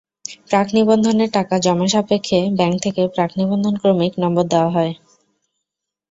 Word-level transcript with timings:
প্রাক-নিবন্ধনের 0.49 1.29
টাকা 1.33 1.55
জমা 1.59 1.87
সাপেক্ষে 1.87 2.39
ব্যাংক 2.57 2.75
থেকে 2.85 3.01
প্রাক-নিবন্ধন 3.15 3.73
ক্রমিক 3.81 4.13
নম্বর 4.23 4.45
দেওয়া 4.51 4.69
হয়। 4.75 4.93